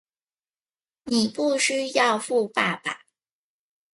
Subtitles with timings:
[1.03, 3.01] 你不需要富爸爸